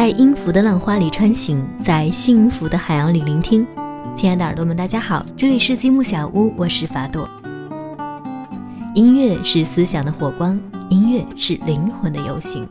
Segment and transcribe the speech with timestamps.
[0.00, 3.66] 在音符的浪花里穿行，在幸福的海洋里聆听。
[4.16, 7.28] 亲爱的耳朵们，大家好，这里是积木小屋，我是法朵。
[8.94, 10.58] 音乐是思想的火光，
[10.88, 12.66] 音乐是灵魂的游行，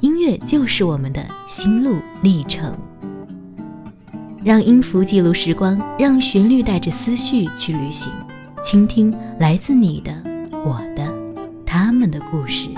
[0.00, 2.76] 音乐就是我们的心路历程。
[4.42, 8.12] 让音符记录时光，让旋律带着思绪去旅行，
[8.60, 10.12] 倾听来自你的、
[10.64, 11.14] 我的、
[11.64, 12.70] 他们的故事。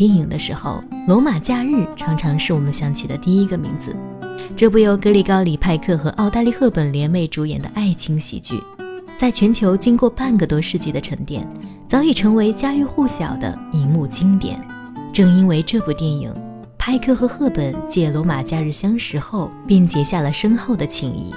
[0.00, 3.94] 电影的时候，《罗马假日》常常是我们想起的第一个名字。
[4.56, 8.58] 这部由格里高里·派克和奥黛丽·赫本联袂主演的爱情喜剧，
[9.18, 11.46] 在全球经过半个多世纪的沉淀，
[11.86, 14.58] 早已成为家喻户晓的荧幕经典。
[15.12, 16.34] 正因为这部电影，
[16.78, 21.34] 派克和赫本借《罗马假日》相识后，便结下了深厚的情谊，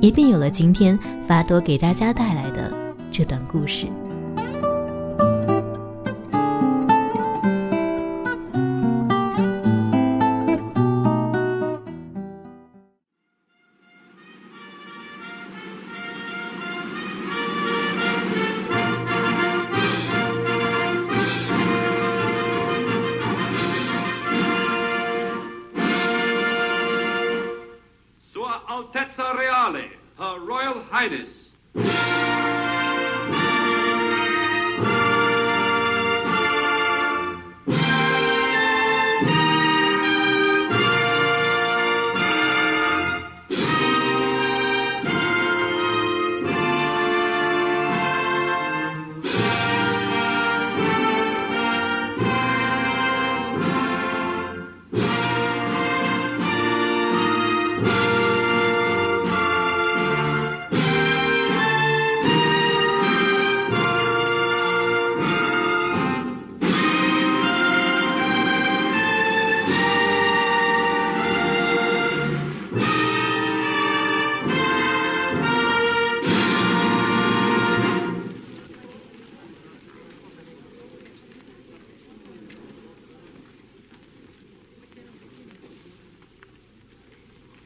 [0.00, 0.96] 也便有了今天
[1.26, 2.72] 法多给大家带来的
[3.10, 3.88] 这段故事。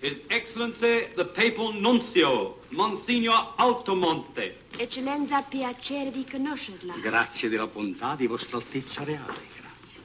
[0.00, 4.56] His Excellency the Papal Nuncio, Monsignor Altomonte.
[4.78, 6.94] Eccellenza, piacere di conoscerla.
[7.02, 10.00] Grazie della bontà di Vostra Altezza Reale, grazie.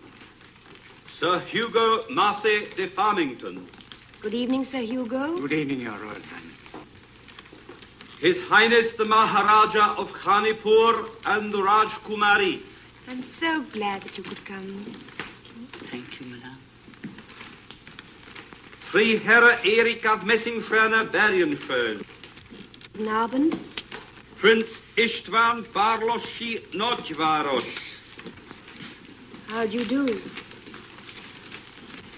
[1.08, 3.70] Sir Hugo Massey de Farmington.
[4.20, 5.40] Good evening, Sir Hugo.
[5.40, 6.88] Good evening, Your Royal Highness.
[8.20, 12.62] His Highness the Maharaja of Khanipur and the Raj Kumari.
[13.08, 14.94] I'm so glad that you could come.
[15.90, 16.55] Thank you, Madame.
[18.96, 22.00] Freiherr Erik of Messingferner Bergenföll.
[22.94, 23.60] Guten Abend.
[24.40, 27.66] Prince Istvan Barloschi Nojvaros.
[29.50, 30.18] How do you do?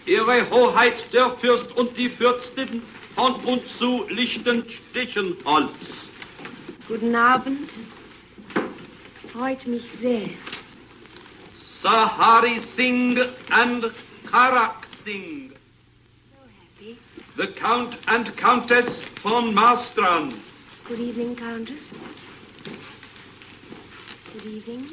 [0.05, 2.83] Ihre Hoheit der Fürst und die Fürstin
[3.15, 6.11] von und zu Lichtenstichenholz.
[6.87, 7.71] Guten Abend.
[9.33, 10.29] Freut mich sehr.
[11.81, 13.91] Sahari Singh and
[14.29, 15.56] Karak Singh.
[17.35, 20.33] The Count and Countess von Marstrand.
[20.87, 21.79] Good evening, Countess.
[24.31, 24.89] Good evening.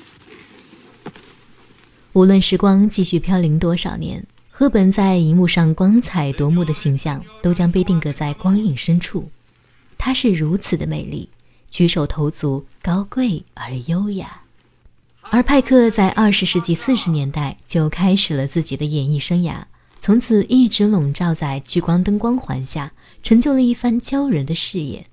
[2.15, 9.31] 无论时光继续飘零多少年，赫本在荧幕上光彩夺目的形象都将被定格在光影深处。
[9.99, 11.29] 她是如此的美丽，
[11.71, 14.41] 举手投足高贵而优雅。
[15.21, 19.65] 而派克在二十世纪四十年代就开始了自己的演艺生涯，
[20.05, 22.93] 从此一直笼罩在聚光灯光环下，
[23.23, 25.07] 成就了一番骄人的事业。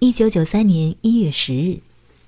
[0.00, 1.80] 一九九三年一月十日，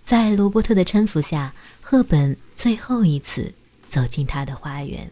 [0.02, 3.52] 在罗伯特的搀扶下，赫本最后一次
[3.86, 5.10] 走进他的花园。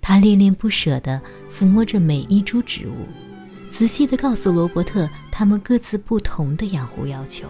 [0.00, 1.20] 他恋恋不舍地
[1.50, 3.08] 抚摸着每一株植物，
[3.68, 7.48] 仔细地告诉罗伯特他们各自不同的养护要求。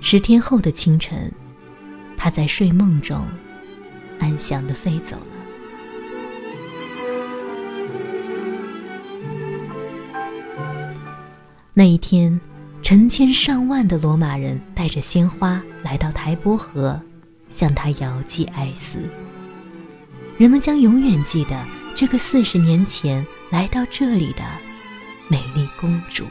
[0.00, 1.30] 十天后的清晨，
[2.16, 3.22] 他在睡梦中
[4.22, 5.26] 安详的飞走了。
[11.74, 12.40] 那一天，
[12.82, 17.02] 成千上万的罗马人带着鲜花来到台伯河，
[17.50, 18.98] 向他遥寄哀思。
[20.38, 21.66] 人们将永远记得
[21.96, 24.44] 这个四十年前来到这里的
[25.28, 26.24] 美丽公主。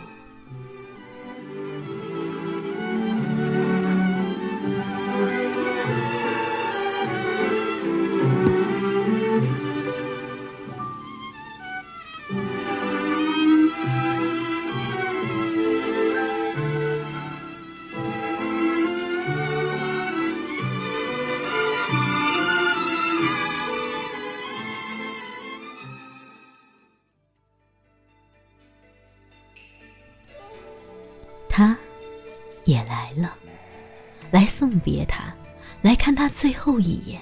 [34.61, 35.33] 送别他，
[35.81, 37.19] 来看他最后一眼。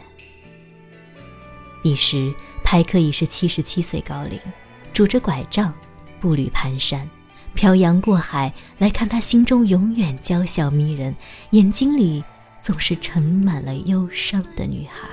[1.82, 4.38] 彼时，派克已是七十七岁高龄，
[4.92, 5.74] 拄着拐杖，
[6.20, 7.00] 步履蹒跚，
[7.54, 11.16] 漂洋过海来看他心中永远娇小迷人、
[11.52, 12.22] 眼睛里
[12.62, 15.08] 总是盛满了忧伤的女孩。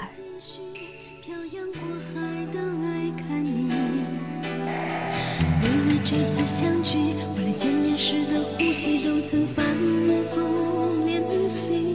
[5.62, 9.64] 为了这次相聚，我连见面时的呼吸都曾反
[10.34, 11.94] 复练习，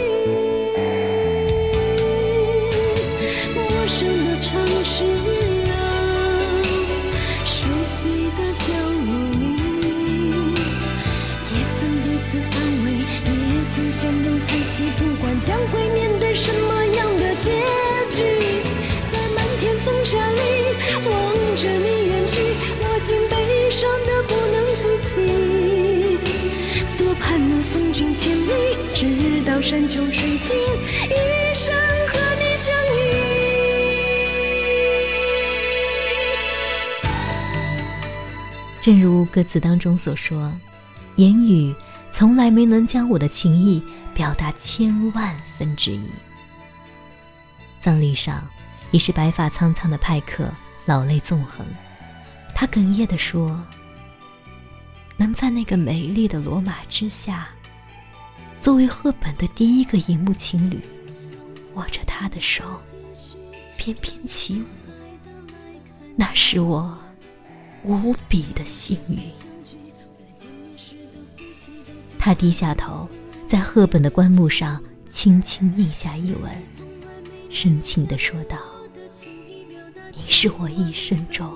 [14.01, 17.51] 也曾相拥叹息，不管将会面对什么样的结
[18.11, 18.25] 局，
[19.11, 20.41] 在漫天风沙里
[21.05, 21.11] 望
[21.55, 22.41] 着你远去，
[22.81, 25.09] 我竟悲伤的不能自己。
[26.97, 30.57] 多盼能送君千里，直到山穷水尽，
[31.07, 31.71] 一生
[32.07, 32.99] 和你相依。
[38.81, 40.51] 正如歌词当中所说，
[41.17, 41.71] 言语
[42.21, 43.81] 从来没能将我的情意
[44.13, 46.07] 表达千万分之一。
[47.79, 48.47] 葬礼上，
[48.91, 50.47] 已是白发苍苍的派克
[50.85, 51.65] 老泪纵横，
[52.53, 53.59] 他哽咽地说
[55.17, 57.49] ：“能在那个美丽的罗马之下，
[58.59, 60.79] 作为赫本的第一个荧幕情侣，
[61.73, 62.63] 握着她的手，
[63.77, 64.65] 翩翩起舞，
[66.15, 66.95] 那是我。”
[67.83, 69.17] 无比的幸运。
[72.23, 73.07] 他低下头，
[73.47, 74.79] 在赫本的棺木上
[75.09, 76.51] 轻轻印下一吻，
[77.49, 78.57] 深情地说道
[80.13, 81.51] ：“你是我一生中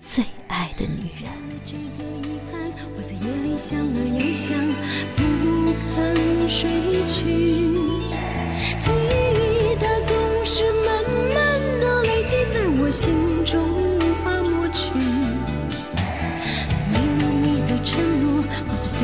[0.00, 1.32] 最爱的女人。”
[1.66, 4.56] 这个遗憾，我在夜里想了又想，
[5.16, 6.70] 不肯睡
[7.04, 7.18] 去。
[8.78, 11.02] 记忆它总是慢
[11.34, 11.36] 慢
[11.80, 13.12] 的累积在我心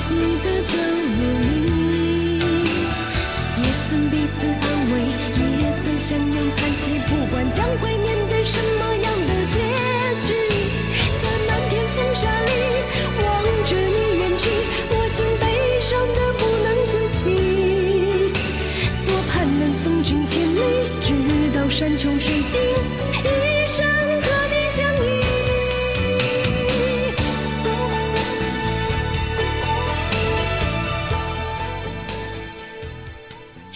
[0.00, 2.40] 悉的角落里，
[3.58, 4.94] 也曾彼此安慰，
[5.60, 6.98] 也曾相拥叹息。
[7.06, 8.08] 不管将会面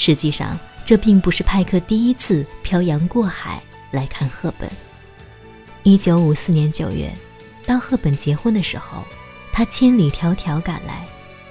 [0.07, 4.71] 实际上，这并不是派克第一次漂洋过海来看赫本。
[5.83, 7.11] 一九五四年九月，
[7.65, 9.03] 当赫本结婚的时候，
[9.51, 11.07] 他千里迢迢赶来，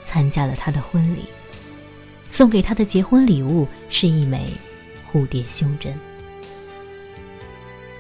[0.06, 1.26] 参加了她的婚礼。
[2.30, 4.54] 送给她的结婚礼物是一枚
[5.12, 5.92] 蝴蝶胸针。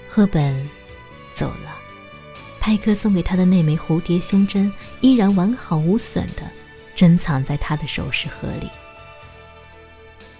[0.07, 0.69] 赫本
[1.33, 1.75] 走了，
[2.59, 6.43] 派克送给她的那枚蝴蝶胸针依然完好无损的
[6.93, 8.69] 珍藏在他的首饰盒里。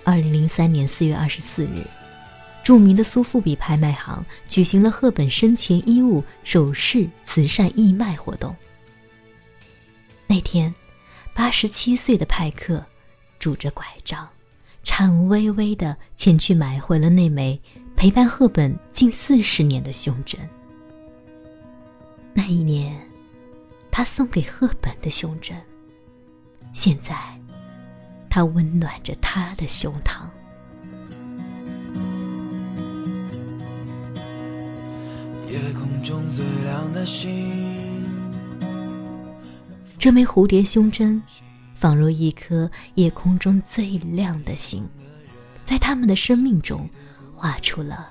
[0.03, 1.85] 二零零三年四月二十四日，
[2.63, 8.55] 著名的苏富比拍卖行举行了赫本生前衣物首饰慈善义卖活动。
[10.27, 10.73] 那天，
[11.33, 12.83] 八十七岁的派克
[13.39, 14.27] 拄着拐杖，
[14.83, 17.59] 颤巍巍地前去买回了那枚
[17.95, 20.39] 陪伴赫本近四十年的胸针。
[22.33, 22.99] 那一年，
[23.91, 25.55] 他送给赫本的胸针，
[26.73, 27.15] 现在，
[28.35, 30.23] 它温暖着他的胸膛。
[35.47, 38.03] 夜空中最亮的星，
[39.99, 41.21] 这枚蝴蝶胸针，
[41.75, 44.89] 仿若一颗夜空中最亮的星，
[45.63, 46.89] 在他们的生命中，
[47.35, 48.09] 画出了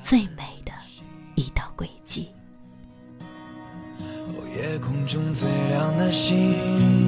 [0.00, 0.70] 最美的
[1.34, 2.28] 一道轨迹。
[3.98, 6.36] 哦，夜空中最亮的星，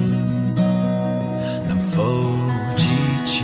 [1.93, 2.37] 否
[2.77, 2.87] 记
[3.25, 3.43] 起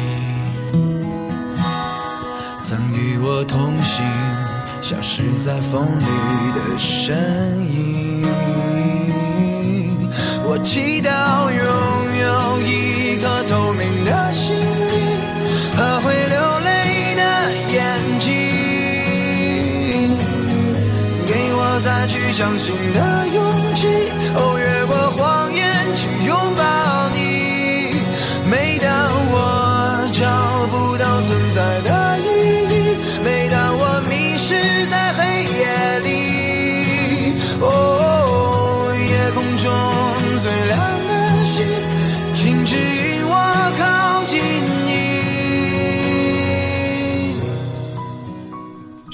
[2.63, 4.06] 曾与我同行，
[4.82, 6.06] 消失在风里
[6.56, 8.25] 的身影？
[10.46, 11.97] 我祈祷有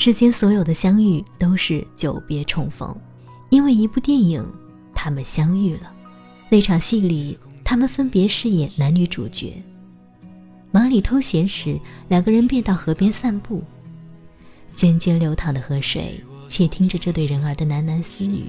[0.05, 2.93] 世间所有的相遇都是久别重逢，
[3.49, 4.45] 因为一部电影，
[4.93, 5.89] 他们相遇了。
[6.49, 9.63] 那场戏里，他们分别饰演男女主角。
[10.71, 11.79] 忙里偷闲时，
[12.09, 13.63] 两个人便到河边散步，
[14.75, 18.43] 涓涓流淌的河水，窃听着这对人儿的喃喃私语。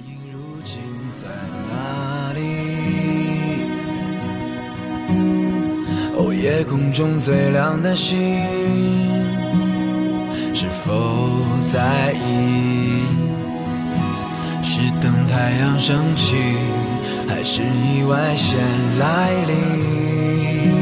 [6.17, 8.19] 哦，夜空中最亮的星，
[10.55, 13.03] 是否在意？
[14.63, 16.37] 是等太阳升起，
[17.29, 18.59] 还是意外先
[18.99, 20.74] 来临？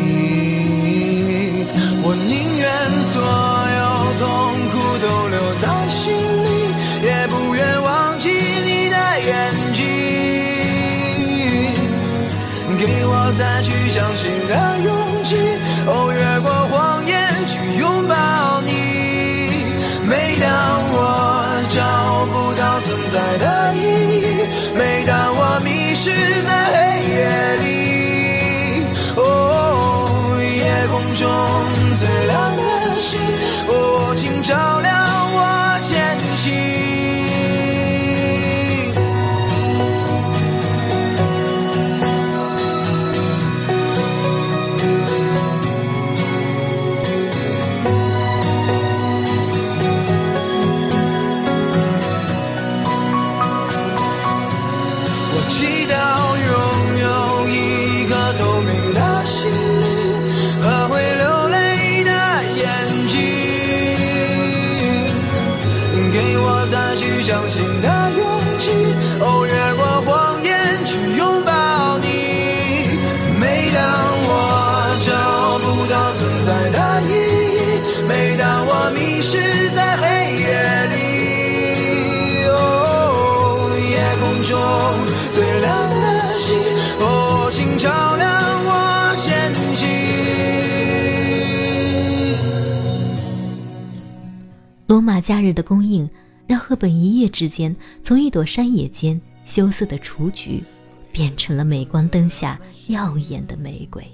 [95.42, 96.08] 日的供应，
[96.46, 100.62] 让赫本一夜之间从一朵山野间羞涩的雏菊，
[101.10, 102.58] 变成了镁光灯下
[102.88, 104.06] 耀眼的玫瑰。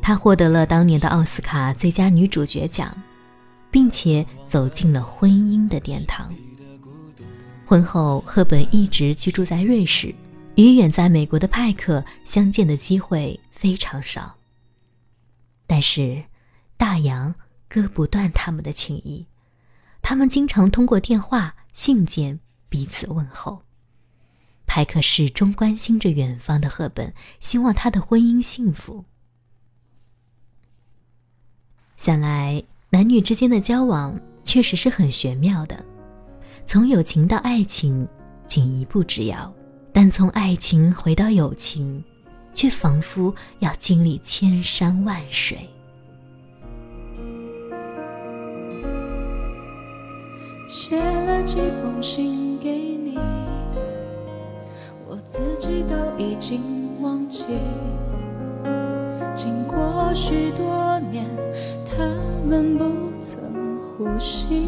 [0.00, 2.94] 她获得了当年的奥斯卡最佳女主角奖，
[3.70, 6.32] 并且走进了婚姻的殿堂。
[7.66, 10.14] 婚后，赫本一直居住在瑞士，
[10.56, 14.34] 与远在美国的派克相见的机会非常少。
[15.66, 16.22] 但是，
[16.76, 17.34] 大洋
[17.66, 19.26] 割不断他们的情谊，
[20.04, 23.62] 他们经常通过电话、信件彼此问候。
[24.66, 29.06] 派克始终关心着远方的赫本，希望他的婚姻幸福。
[31.96, 35.82] 想来，男女之间的交往确实是很玄妙的，
[36.66, 38.06] 从友情到爱情，
[38.46, 39.50] 仅一步之遥；
[39.90, 42.04] 但从爱情回到友情，
[42.52, 45.66] 却仿佛要经历千山万水。
[50.66, 53.18] 写了几封信给你，
[55.06, 56.60] 我自己都已经
[57.02, 57.44] 忘记。
[59.34, 61.26] 经过许多年，
[61.84, 62.02] 他
[62.48, 62.90] 们不
[63.20, 64.66] 曾呼吸。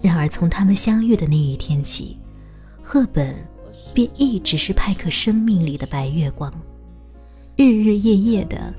[0.00, 2.18] 然而，从他们相遇的那一天起，
[2.82, 3.36] 赫本
[3.92, 6.50] 便一直是派克生命里的白月光，
[7.56, 8.72] 日日夜夜的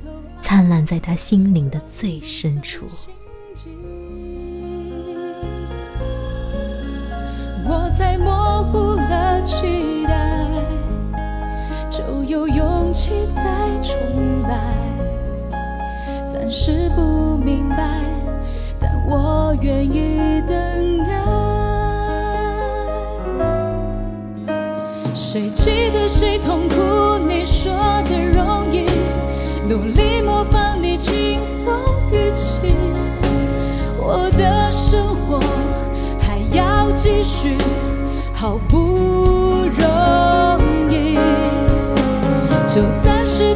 [0.50, 2.88] 灿烂在他心灵的最深处。
[7.64, 10.48] 我在模糊了期待，
[11.88, 13.44] 就有勇气再
[13.80, 13.96] 重
[14.42, 14.74] 来。
[16.34, 18.02] 暂时不明白，
[18.80, 21.14] 但我愿意等待。
[25.14, 27.20] 谁记得谁痛苦？
[27.20, 27.72] 你说
[28.06, 28.59] 的容，
[29.70, 31.72] 努力模仿你轻松
[32.12, 32.74] 语气。
[34.00, 35.40] 我的生活
[36.20, 37.56] 还要继续，
[38.34, 41.20] 好不容易。
[42.68, 43.54] 就算是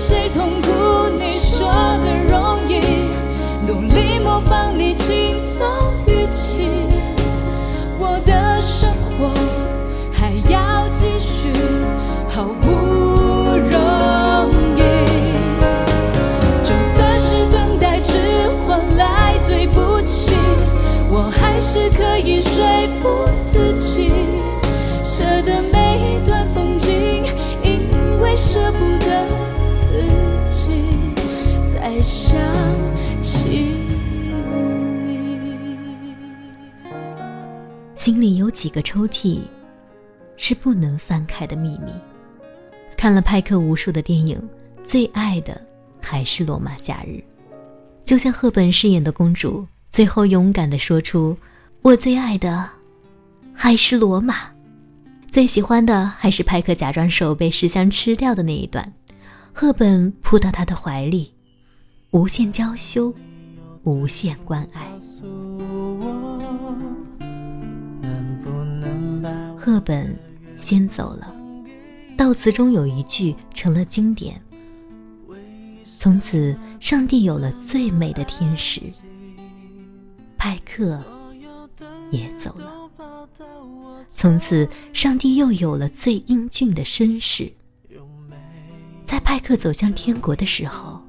[0.00, 1.10] 谁痛苦？
[1.18, 2.80] 你说的容易，
[3.66, 5.66] 努力模仿你轻松
[6.06, 6.70] 语气。
[7.98, 9.30] 我的生活
[10.10, 11.52] 还要继续，
[12.30, 12.70] 好不
[13.68, 13.76] 容
[14.74, 14.80] 易。
[16.64, 18.16] 就算是等待只
[18.66, 20.32] 换来对不起，
[21.10, 22.64] 我还是可以说
[23.02, 24.10] 服自己，
[25.04, 27.22] 舍得每一段风景，
[27.62, 27.82] 因
[28.18, 28.99] 为舍不得
[38.00, 39.40] 心里有几个抽屉
[40.38, 41.92] 是不能翻开的秘密。
[42.96, 44.42] 看了派克无数的电影，
[44.82, 45.60] 最爱的
[46.00, 47.10] 还是《罗马假日》。
[48.02, 51.36] 就像赫本饰演的公主，最后勇敢地说出
[51.84, 52.66] ：“我最爱的
[53.52, 54.50] 还是罗马。”
[55.30, 58.94] 最喜欢的还是派克假装手被石像吃掉的那一段，
[59.52, 61.34] 赫本扑到他的怀里，
[62.12, 63.14] 无限娇羞，
[63.82, 64.90] 无限关爱。
[69.70, 70.18] 赫本
[70.58, 71.32] 先走了，
[72.18, 74.42] 悼词中有一句成了经典
[75.96, 78.82] ：“从此，上帝有了最美的天使。”
[80.36, 81.00] 派克
[82.10, 82.90] 也走了。
[84.08, 87.52] 从此，上帝又有了最英俊的绅士。
[89.06, 91.00] 在派克走向天国的时候，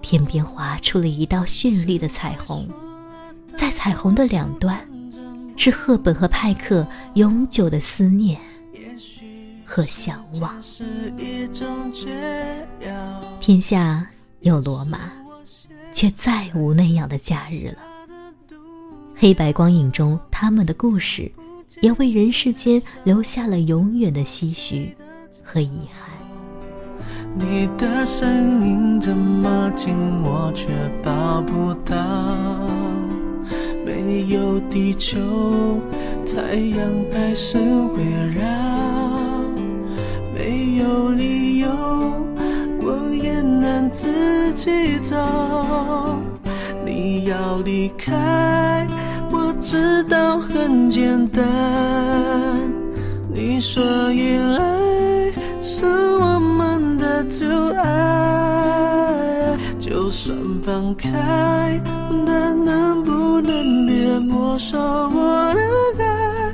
[0.00, 2.66] 天边划出了一道绚丽的彩虹，
[3.54, 4.80] 在彩虹的两端，
[5.60, 8.40] 是赫本和派克永久的思念
[9.62, 10.50] 和向往。
[13.40, 14.06] 天下
[14.40, 15.00] 有罗马，
[15.92, 17.76] 却再无那样的假日了。
[19.14, 21.30] 黑白光影中，他们的故事，
[21.82, 24.96] 也为人世间留下了永远的唏嘘
[25.44, 26.08] 和遗憾。
[27.34, 30.68] 你的声音这么近，我却
[31.04, 32.66] 抱不到。
[34.10, 35.20] 没有地球，
[36.26, 36.80] 太阳
[37.12, 38.02] 还是围
[38.34, 38.42] 绕。
[40.34, 41.68] 没有理由，
[42.82, 45.16] 我也能自己走。
[46.84, 48.84] 你要离开，
[49.30, 51.46] 我知道很简单。
[53.32, 55.30] 你说依赖
[55.62, 57.44] 是我们的阻
[57.76, 61.80] 碍，就算放开，
[62.26, 63.12] 但能不
[64.10, 65.54] 能别没收我
[65.96, 66.52] 的爱？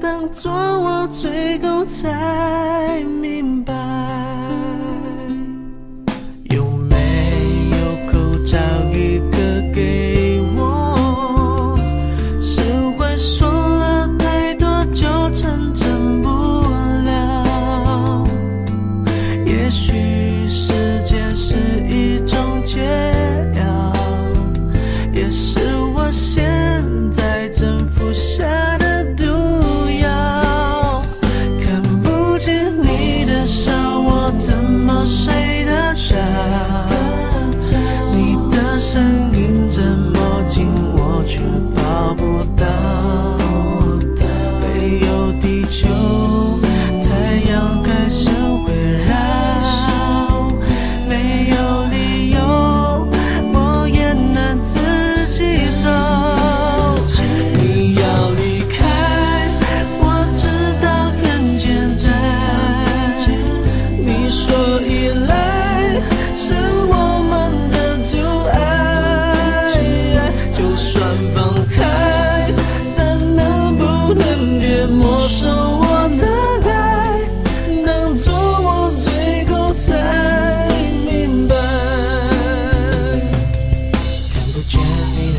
[0.00, 3.77] 当作我最后才明白。
[34.38, 35.37] 怎么睡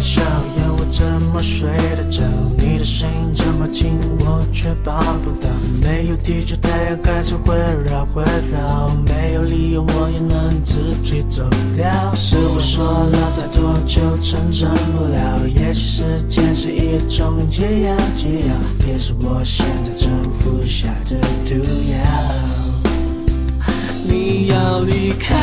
[0.10, 2.24] 笑，要我怎么睡得着？
[2.58, 5.48] 你的声音这么近，我却抱不到。
[5.84, 8.90] 没有地球，太阳开始会绕会绕。
[9.06, 11.86] 没有理由，我也能自己走掉。
[12.16, 14.68] 是我说了太多就成真
[14.98, 15.48] 不了。
[15.48, 18.56] 也许时间是一种解药，解药
[18.88, 21.54] 也是我现在正服下的毒
[21.92, 21.98] 药。
[24.08, 25.36] 你要离开，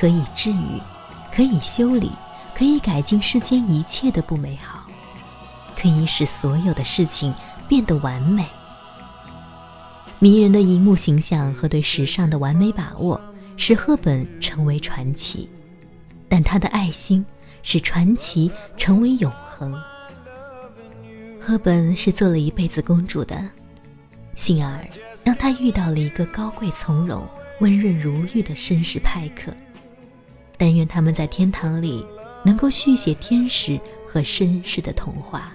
[0.00, 0.80] 可以治愈，
[1.30, 2.10] 可以修理，
[2.54, 4.86] 可以改进世间一切的不美好，
[5.78, 7.34] 可以使所有的事情
[7.68, 8.46] 变得完美。
[10.18, 13.20] 迷人的荧幕形象和对时尚的完美把握，
[13.58, 15.50] 使赫本成为传奇，
[16.30, 17.22] 但她的爱心
[17.62, 19.78] 使传奇成为永恒。
[21.38, 23.46] 赫本是做了一辈子公主的，
[24.34, 24.82] 幸而
[25.24, 27.28] 让她遇到了一个高贵从容、
[27.60, 29.52] 温润如玉的绅士派克。
[30.60, 32.04] 但愿他们在天堂里
[32.44, 35.54] 能够续写天使和绅士的童话。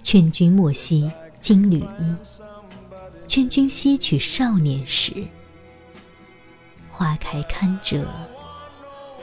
[0.00, 1.10] 劝君莫惜
[1.40, 2.16] 金缕衣，
[3.26, 5.26] 劝君惜取少年时。
[6.88, 8.06] 花开堪折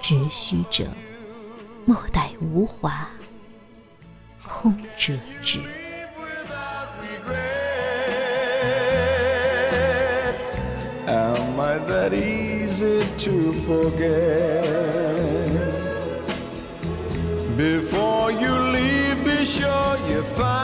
[0.01, 0.85] 直须折，
[1.85, 3.09] 莫待无华
[4.43, 5.61] 空折枝。
[12.71, 14.63] Easy to forget?
[17.57, 20.61] Before you leave, be sure you find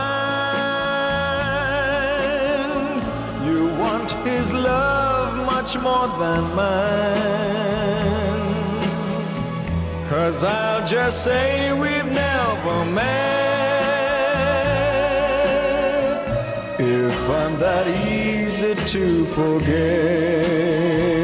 [3.46, 6.88] you want his love much more than mine.
[10.10, 13.08] Cause I'll just say we've never met
[16.80, 21.17] if I'm that easy to forget.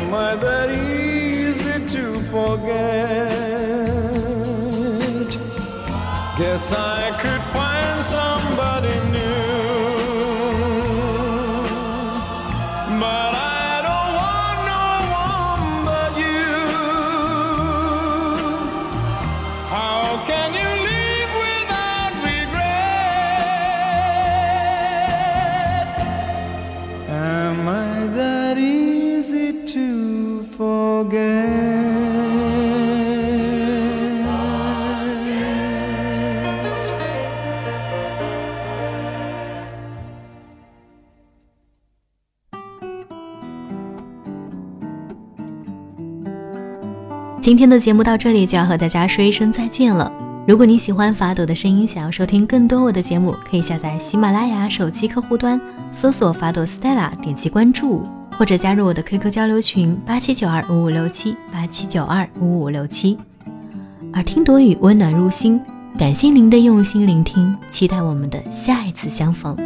[0.00, 3.28] Am I that easy to forget.
[6.38, 8.37] Guess I could find some.
[47.48, 50.12] 今天的节目到这里就要和大家说一声再见了。
[50.46, 55.58] 如果你喜欢法朵的声音，想要收听更多我的节目，可以下载喜马拉雅手机客户端，
[55.90, 58.06] 搜索法朵 Stella，点击关注，
[58.36, 63.16] 或者加入我的 QQ 交流群八七九二五五六七八七九二五五六七。
[64.12, 65.58] 耳听朵语温暖入心，
[65.98, 69.56] 感谢您的用心聆听，期待我们的下一次相逢。